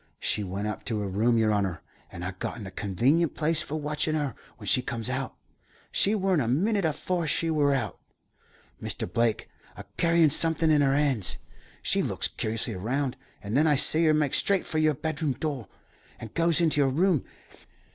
She 0.19 0.43
went 0.43 0.65
up 0.67 0.83
to 0.85 0.99
her 1.01 1.07
room, 1.07 1.37
yer 1.37 1.51
honour, 1.53 1.83
and 2.11 2.25
I 2.25 2.31
got 2.31 2.57
in 2.57 2.65
a 2.65 2.71
convenient 2.71 3.35
place 3.35 3.61
for 3.61 3.75
watchin' 3.75 4.15
her 4.15 4.33
when 4.57 4.65
she 4.65 4.81
comes 4.81 5.11
out. 5.11 5.35
She 5.91 6.15
weren't 6.15 6.41
a 6.41 6.47
minnit 6.47 6.85
afore 6.85 7.27
she 7.27 7.51
wur 7.51 7.71
out, 7.75 7.99
Mr. 8.81 9.05
Blake, 9.07 9.47
a 9.77 9.83
carryin' 9.97 10.31
somethin' 10.31 10.71
in 10.71 10.81
her 10.81 10.95
hands. 10.95 11.37
She 11.83 12.01
looks 12.01 12.27
curiously 12.27 12.73
'round, 12.75 13.15
and 13.43 13.55
then 13.55 13.67
I 13.67 13.75
see 13.75 14.03
her 14.05 14.13
make 14.15 14.33
straight 14.33 14.65
for 14.65 14.79
your 14.79 14.95
bedroom 14.95 15.33
door, 15.33 15.67
and 16.19 16.33
goes 16.33 16.61
into 16.61 16.81
your 16.81 16.89
room. 16.89 17.23